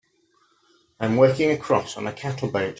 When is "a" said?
2.07-2.11